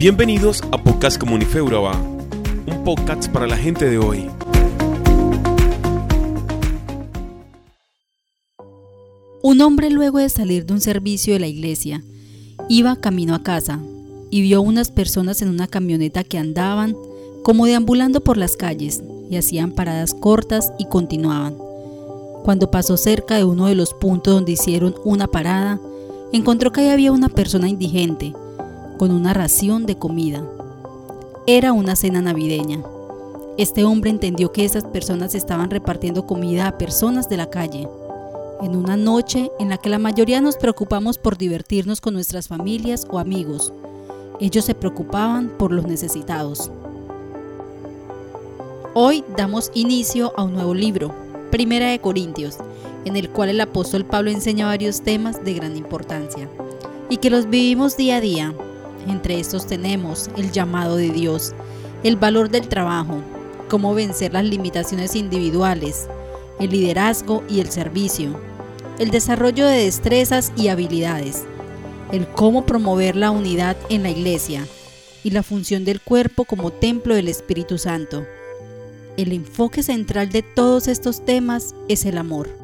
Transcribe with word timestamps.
Bienvenidos 0.00 0.62
a 0.72 0.82
Podcast 0.82 1.18
Comunife 1.18 1.60
Urabá, 1.60 1.92
un 1.94 2.84
podcast 2.84 3.30
para 3.30 3.46
la 3.46 3.58
gente 3.58 3.84
de 3.84 3.98
hoy. 3.98 4.30
Un 9.42 9.60
hombre 9.60 9.90
luego 9.90 10.16
de 10.16 10.30
salir 10.30 10.64
de 10.64 10.72
un 10.72 10.80
servicio 10.80 11.34
de 11.34 11.40
la 11.40 11.48
iglesia 11.48 12.02
iba 12.70 12.96
camino 12.96 13.34
a 13.34 13.42
casa 13.42 13.78
y 14.30 14.40
vio 14.40 14.62
unas 14.62 14.90
personas 14.90 15.42
en 15.42 15.50
una 15.50 15.66
camioneta 15.66 16.24
que 16.24 16.38
andaban 16.38 16.96
como 17.42 17.66
deambulando 17.66 18.22
por 18.24 18.38
las 18.38 18.56
calles 18.56 19.02
y 19.30 19.36
hacían 19.36 19.72
paradas 19.72 20.14
cortas 20.14 20.72
y 20.78 20.86
continuaban. 20.86 21.58
Cuando 22.42 22.70
pasó 22.70 22.96
cerca 22.96 23.36
de 23.36 23.44
uno 23.44 23.66
de 23.66 23.74
los 23.74 23.92
puntos 23.92 24.32
donde 24.32 24.52
hicieron 24.52 24.94
una 25.04 25.26
parada, 25.26 25.78
encontró 26.32 26.72
que 26.72 26.80
ahí 26.80 26.88
había 26.88 27.12
una 27.12 27.28
persona 27.28 27.68
indigente 27.68 28.32
con 29.00 29.12
una 29.12 29.32
ración 29.32 29.86
de 29.86 29.96
comida. 29.96 30.44
Era 31.46 31.72
una 31.72 31.96
cena 31.96 32.20
navideña. 32.20 32.82
Este 33.56 33.82
hombre 33.82 34.10
entendió 34.10 34.52
que 34.52 34.66
esas 34.66 34.84
personas 34.84 35.34
estaban 35.34 35.70
repartiendo 35.70 36.26
comida 36.26 36.66
a 36.66 36.76
personas 36.76 37.26
de 37.30 37.38
la 37.38 37.48
calle, 37.48 37.88
en 38.60 38.76
una 38.76 38.98
noche 38.98 39.50
en 39.58 39.70
la 39.70 39.78
que 39.78 39.88
la 39.88 39.98
mayoría 39.98 40.42
nos 40.42 40.58
preocupamos 40.58 41.16
por 41.16 41.38
divertirnos 41.38 42.02
con 42.02 42.12
nuestras 42.12 42.48
familias 42.48 43.06
o 43.10 43.18
amigos. 43.18 43.72
Ellos 44.38 44.66
se 44.66 44.74
preocupaban 44.74 45.48
por 45.48 45.72
los 45.72 45.86
necesitados. 45.86 46.70
Hoy 48.92 49.24
damos 49.34 49.70
inicio 49.72 50.34
a 50.36 50.42
un 50.42 50.52
nuevo 50.52 50.74
libro, 50.74 51.10
Primera 51.50 51.88
de 51.88 52.02
Corintios, 52.02 52.58
en 53.06 53.16
el 53.16 53.30
cual 53.30 53.48
el 53.48 53.62
apóstol 53.62 54.04
Pablo 54.04 54.30
enseña 54.30 54.66
varios 54.66 55.00
temas 55.00 55.42
de 55.42 55.54
gran 55.54 55.74
importancia 55.74 56.50
y 57.08 57.16
que 57.16 57.30
los 57.30 57.48
vivimos 57.48 57.96
día 57.96 58.16
a 58.16 58.20
día 58.20 58.54
entre 59.06 59.40
estos 59.40 59.66
tenemos 59.66 60.30
el 60.36 60.52
llamado 60.52 60.96
de 60.96 61.10
Dios, 61.10 61.54
el 62.02 62.16
valor 62.16 62.50
del 62.50 62.68
trabajo, 62.68 63.22
cómo 63.68 63.94
vencer 63.94 64.32
las 64.32 64.44
limitaciones 64.44 65.14
individuales, 65.14 66.08
el 66.58 66.70
liderazgo 66.70 67.42
y 67.48 67.60
el 67.60 67.70
servicio, 67.70 68.38
el 68.98 69.10
desarrollo 69.10 69.66
de 69.66 69.84
destrezas 69.84 70.52
y 70.56 70.68
habilidades, 70.68 71.44
el 72.12 72.26
cómo 72.26 72.66
promover 72.66 73.16
la 73.16 73.30
unidad 73.30 73.76
en 73.88 74.02
la 74.02 74.10
iglesia 74.10 74.66
y 75.24 75.30
la 75.30 75.42
función 75.42 75.84
del 75.84 76.00
cuerpo 76.00 76.44
como 76.44 76.70
templo 76.70 77.14
del 77.14 77.28
Espíritu 77.28 77.78
Santo. 77.78 78.26
El 79.16 79.32
enfoque 79.32 79.82
central 79.82 80.30
de 80.30 80.42
todos 80.42 80.88
estos 80.88 81.24
temas 81.24 81.74
es 81.88 82.04
el 82.04 82.18
amor. 82.18 82.59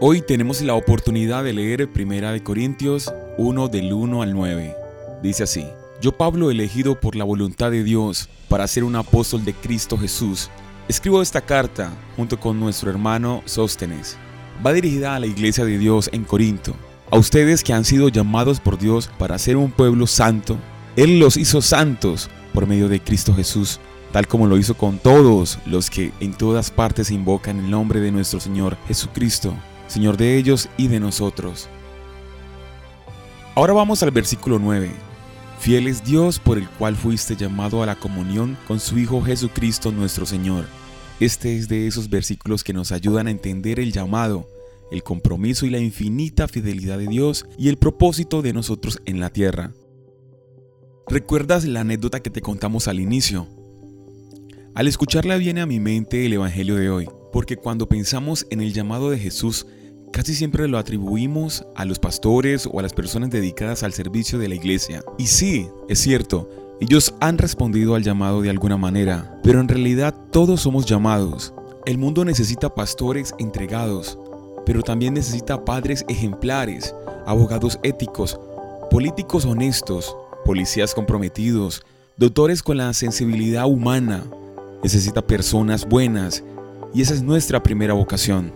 Hoy 0.00 0.22
tenemos 0.22 0.62
la 0.62 0.74
oportunidad 0.74 1.42
de 1.42 1.52
leer 1.52 1.92
Primera 1.92 2.30
de 2.30 2.40
Corintios 2.40 3.12
1 3.36 3.66
del 3.66 3.92
1 3.92 4.22
al 4.22 4.32
9. 4.32 4.76
Dice 5.24 5.42
así: 5.42 5.66
Yo 6.00 6.12
Pablo 6.12 6.52
elegido 6.52 7.00
por 7.00 7.16
la 7.16 7.24
voluntad 7.24 7.72
de 7.72 7.82
Dios 7.82 8.28
para 8.48 8.68
ser 8.68 8.84
un 8.84 8.94
apóstol 8.94 9.44
de 9.44 9.54
Cristo 9.54 9.98
Jesús, 9.98 10.50
escribo 10.86 11.20
esta 11.20 11.40
carta 11.40 11.90
junto 12.14 12.38
con 12.38 12.60
nuestro 12.60 12.90
hermano 12.90 13.42
Sóstenes. 13.44 14.16
Va 14.64 14.72
dirigida 14.72 15.16
a 15.16 15.18
la 15.18 15.26
iglesia 15.26 15.64
de 15.64 15.78
Dios 15.78 16.08
en 16.12 16.22
Corinto, 16.22 16.76
a 17.10 17.18
ustedes 17.18 17.64
que 17.64 17.72
han 17.72 17.84
sido 17.84 18.08
llamados 18.08 18.60
por 18.60 18.78
Dios 18.78 19.10
para 19.18 19.36
ser 19.36 19.56
un 19.56 19.72
pueblo 19.72 20.06
santo. 20.06 20.58
Él 20.94 21.18
los 21.18 21.36
hizo 21.36 21.60
santos 21.60 22.30
por 22.54 22.68
medio 22.68 22.88
de 22.88 23.00
Cristo 23.00 23.34
Jesús, 23.34 23.80
tal 24.12 24.28
como 24.28 24.46
lo 24.46 24.58
hizo 24.58 24.74
con 24.74 25.00
todos 25.00 25.58
los 25.66 25.90
que 25.90 26.12
en 26.20 26.34
todas 26.34 26.70
partes 26.70 27.10
invocan 27.10 27.58
el 27.58 27.68
nombre 27.68 27.98
de 27.98 28.12
nuestro 28.12 28.38
Señor 28.38 28.76
Jesucristo 28.86 29.56
Señor 29.88 30.16
de 30.16 30.36
ellos 30.36 30.68
y 30.76 30.86
de 30.86 31.00
nosotros. 31.00 31.68
Ahora 33.56 33.72
vamos 33.72 34.02
al 34.04 34.12
versículo 34.12 34.60
9. 34.60 34.88
Fiel 35.58 35.88
es 35.88 36.04
Dios 36.04 36.38
por 36.38 36.58
el 36.58 36.68
cual 36.68 36.94
fuiste 36.94 37.34
llamado 37.34 37.82
a 37.82 37.86
la 37.86 37.96
comunión 37.96 38.56
con 38.68 38.78
su 38.78 38.98
Hijo 38.98 39.20
Jesucristo 39.22 39.90
nuestro 39.90 40.24
Señor. 40.24 40.66
Este 41.18 41.56
es 41.56 41.66
de 41.66 41.88
esos 41.88 42.08
versículos 42.08 42.62
que 42.62 42.72
nos 42.72 42.92
ayudan 42.92 43.26
a 43.26 43.32
entender 43.32 43.80
el 43.80 43.92
llamado, 43.92 44.46
el 44.92 45.02
compromiso 45.02 45.66
y 45.66 45.70
la 45.70 45.80
infinita 45.80 46.46
fidelidad 46.46 46.98
de 46.98 47.08
Dios 47.08 47.46
y 47.58 47.68
el 47.68 47.76
propósito 47.76 48.40
de 48.42 48.52
nosotros 48.52 49.02
en 49.04 49.18
la 49.18 49.30
tierra. 49.30 49.72
¿Recuerdas 51.08 51.64
la 51.64 51.80
anécdota 51.80 52.20
que 52.20 52.30
te 52.30 52.42
contamos 52.42 52.86
al 52.86 53.00
inicio? 53.00 53.48
Al 54.74 54.86
escucharla 54.86 55.38
viene 55.38 55.60
a 55.62 55.66
mi 55.66 55.80
mente 55.80 56.24
el 56.24 56.34
Evangelio 56.34 56.76
de 56.76 56.90
hoy, 56.90 57.08
porque 57.32 57.56
cuando 57.56 57.88
pensamos 57.88 58.46
en 58.50 58.60
el 58.60 58.72
llamado 58.72 59.10
de 59.10 59.18
Jesús, 59.18 59.66
Casi 60.12 60.34
siempre 60.34 60.66
lo 60.68 60.78
atribuimos 60.78 61.66
a 61.76 61.84
los 61.84 61.98
pastores 61.98 62.66
o 62.70 62.78
a 62.78 62.82
las 62.82 62.94
personas 62.94 63.30
dedicadas 63.30 63.82
al 63.82 63.92
servicio 63.92 64.38
de 64.38 64.48
la 64.48 64.54
iglesia. 64.54 65.02
Y 65.18 65.26
sí, 65.26 65.68
es 65.88 66.00
cierto, 66.00 66.48
ellos 66.80 67.14
han 67.20 67.38
respondido 67.38 67.94
al 67.94 68.02
llamado 68.02 68.40
de 68.40 68.50
alguna 68.50 68.76
manera, 68.76 69.38
pero 69.42 69.60
en 69.60 69.68
realidad 69.68 70.14
todos 70.32 70.62
somos 70.62 70.86
llamados. 70.86 71.52
El 71.84 71.98
mundo 71.98 72.24
necesita 72.24 72.74
pastores 72.74 73.34
entregados, 73.38 74.18
pero 74.64 74.82
también 74.82 75.14
necesita 75.14 75.64
padres 75.64 76.04
ejemplares, 76.08 76.94
abogados 77.26 77.78
éticos, 77.82 78.40
políticos 78.90 79.44
honestos, 79.44 80.16
policías 80.44 80.94
comprometidos, 80.94 81.82
doctores 82.16 82.62
con 82.62 82.78
la 82.78 82.92
sensibilidad 82.94 83.66
humana. 83.66 84.24
Necesita 84.82 85.26
personas 85.26 85.86
buenas, 85.86 86.42
y 86.94 87.02
esa 87.02 87.14
es 87.14 87.22
nuestra 87.22 87.62
primera 87.62 87.94
vocación. 87.94 88.52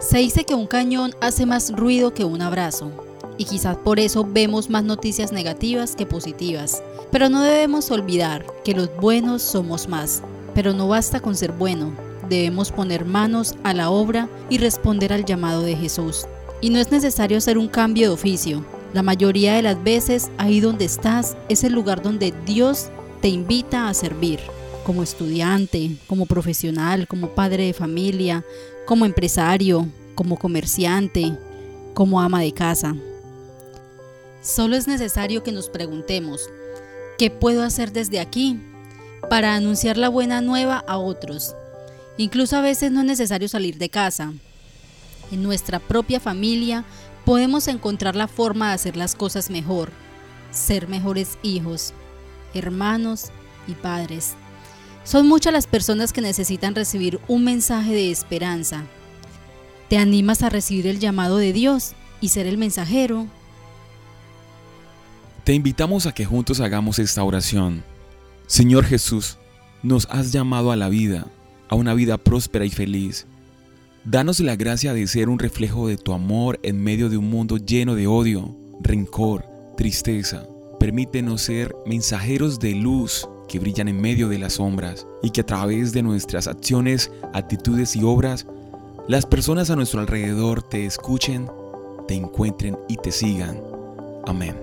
Se 0.00 0.18
dice 0.18 0.44
que 0.44 0.54
un 0.54 0.66
cañón 0.66 1.14
hace 1.20 1.46
más 1.46 1.72
ruido 1.72 2.12
que 2.12 2.24
un 2.24 2.42
abrazo, 2.42 2.90
y 3.36 3.44
quizás 3.44 3.76
por 3.76 3.98
eso 3.98 4.26
vemos 4.28 4.70
más 4.70 4.84
noticias 4.84 5.32
negativas 5.32 5.96
que 5.96 6.06
positivas. 6.06 6.82
Pero 7.10 7.28
no 7.28 7.42
debemos 7.42 7.90
olvidar 7.90 8.44
que 8.64 8.74
los 8.74 8.94
buenos 8.96 9.42
somos 9.42 9.88
más. 9.88 10.22
Pero 10.54 10.72
no 10.72 10.88
basta 10.88 11.20
con 11.20 11.34
ser 11.34 11.52
bueno, 11.52 11.92
debemos 12.28 12.70
poner 12.70 13.04
manos 13.04 13.56
a 13.64 13.74
la 13.74 13.90
obra 13.90 14.28
y 14.48 14.58
responder 14.58 15.12
al 15.12 15.24
llamado 15.24 15.62
de 15.62 15.76
Jesús. 15.76 16.26
Y 16.60 16.70
no 16.70 16.78
es 16.78 16.90
necesario 16.90 17.38
hacer 17.38 17.58
un 17.58 17.68
cambio 17.68 18.08
de 18.08 18.14
oficio. 18.14 18.64
La 18.92 19.02
mayoría 19.02 19.54
de 19.54 19.62
las 19.62 19.82
veces 19.82 20.30
ahí 20.38 20.60
donde 20.60 20.84
estás 20.84 21.36
es 21.48 21.64
el 21.64 21.72
lugar 21.72 22.02
donde 22.02 22.32
Dios 22.46 22.90
te 23.20 23.28
invita 23.28 23.88
a 23.88 23.94
servir 23.94 24.38
como 24.84 25.02
estudiante, 25.02 25.96
como 26.06 26.26
profesional, 26.26 27.08
como 27.08 27.30
padre 27.30 27.66
de 27.66 27.72
familia, 27.72 28.44
como 28.86 29.06
empresario, 29.06 29.88
como 30.14 30.38
comerciante, 30.38 31.36
como 31.94 32.20
ama 32.20 32.40
de 32.40 32.52
casa. 32.52 32.94
Solo 34.42 34.76
es 34.76 34.86
necesario 34.86 35.42
que 35.42 35.52
nos 35.52 35.70
preguntemos, 35.70 36.48
¿qué 37.18 37.30
puedo 37.30 37.62
hacer 37.62 37.92
desde 37.92 38.20
aquí 38.20 38.60
para 39.30 39.54
anunciar 39.54 39.96
la 39.96 40.10
buena 40.10 40.40
nueva 40.40 40.84
a 40.86 40.98
otros? 40.98 41.56
Incluso 42.16 42.56
a 42.56 42.60
veces 42.60 42.92
no 42.92 43.00
es 43.00 43.06
necesario 43.06 43.48
salir 43.48 43.78
de 43.78 43.88
casa. 43.88 44.32
En 45.32 45.42
nuestra 45.42 45.78
propia 45.78 46.20
familia 46.20 46.84
podemos 47.24 47.66
encontrar 47.68 48.14
la 48.14 48.28
forma 48.28 48.68
de 48.68 48.74
hacer 48.74 48.96
las 48.96 49.14
cosas 49.14 49.48
mejor, 49.50 49.90
ser 50.50 50.88
mejores 50.88 51.38
hijos, 51.42 51.94
hermanos 52.52 53.30
y 53.66 53.72
padres. 53.72 54.34
Son 55.04 55.28
muchas 55.28 55.52
las 55.52 55.66
personas 55.66 56.14
que 56.14 56.22
necesitan 56.22 56.74
recibir 56.74 57.20
un 57.28 57.44
mensaje 57.44 57.92
de 57.92 58.10
esperanza. 58.10 58.84
¿Te 59.88 59.98
animas 59.98 60.42
a 60.42 60.48
recibir 60.48 60.86
el 60.86 60.98
llamado 60.98 61.36
de 61.36 61.52
Dios 61.52 61.92
y 62.22 62.28
ser 62.28 62.46
el 62.46 62.56
mensajero? 62.56 63.26
Te 65.44 65.52
invitamos 65.52 66.06
a 66.06 66.12
que 66.12 66.24
juntos 66.24 66.60
hagamos 66.60 66.98
esta 66.98 67.22
oración. 67.22 67.84
Señor 68.46 68.86
Jesús, 68.86 69.36
nos 69.82 70.08
has 70.10 70.32
llamado 70.32 70.72
a 70.72 70.76
la 70.76 70.88
vida, 70.88 71.26
a 71.68 71.74
una 71.74 71.92
vida 71.92 72.16
próspera 72.16 72.64
y 72.64 72.70
feliz. 72.70 73.26
Danos 74.06 74.40
la 74.40 74.56
gracia 74.56 74.94
de 74.94 75.06
ser 75.06 75.28
un 75.28 75.38
reflejo 75.38 75.86
de 75.86 75.98
tu 75.98 76.14
amor 76.14 76.58
en 76.62 76.82
medio 76.82 77.10
de 77.10 77.18
un 77.18 77.28
mundo 77.28 77.58
lleno 77.58 77.94
de 77.94 78.06
odio, 78.06 78.56
rencor, 78.80 79.44
tristeza. 79.76 80.46
Permítenos 80.80 81.42
ser 81.42 81.74
mensajeros 81.84 82.58
de 82.58 82.74
luz 82.74 83.28
que 83.48 83.58
brillan 83.58 83.88
en 83.88 84.00
medio 84.00 84.28
de 84.28 84.38
las 84.38 84.54
sombras 84.54 85.06
y 85.22 85.30
que 85.30 85.42
a 85.42 85.46
través 85.46 85.92
de 85.92 86.02
nuestras 86.02 86.46
acciones, 86.46 87.10
actitudes 87.32 87.96
y 87.96 88.02
obras, 88.02 88.46
las 89.08 89.26
personas 89.26 89.70
a 89.70 89.76
nuestro 89.76 90.00
alrededor 90.00 90.62
te 90.62 90.86
escuchen, 90.86 91.50
te 92.08 92.14
encuentren 92.14 92.78
y 92.88 92.96
te 92.96 93.12
sigan. 93.12 93.60
Amén. 94.26 94.56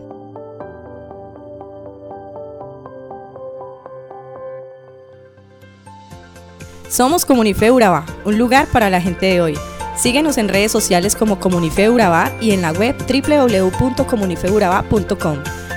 Somos 6.89 7.23
Comunife 7.23 7.71
Urabá, 7.71 8.05
un 8.25 8.37
lugar 8.37 8.67
para 8.67 8.89
la 8.89 8.99
gente 8.99 9.27
de 9.27 9.39
hoy. 9.39 9.57
Síguenos 9.95 10.37
en 10.37 10.49
redes 10.49 10.71
sociales 10.71 11.15
como 11.15 11.39
Comunife 11.39 11.89
Urabá 11.89 12.33
y 12.41 12.51
en 12.51 12.61
la 12.61 12.73
web 12.73 12.97
www.comunifeurabá.com. 13.07 15.60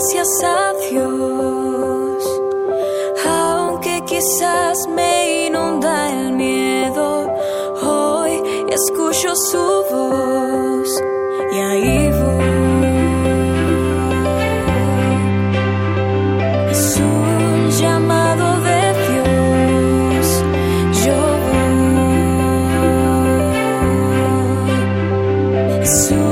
gracias 0.00 0.28
a 0.42 0.72
Dios, 0.90 2.40
aunque 3.26 4.02
quizás 4.06 4.88
me 4.88 5.46
inunda 5.46 6.10
el 6.10 6.32
miedo, 6.32 7.30
hoy 7.82 8.42
escucho 8.70 9.34
su 9.36 9.84
voz 9.90 11.02
y 11.52 11.56
ahí 11.58 12.10
voy. 12.12 12.50
soon. 25.82 26.29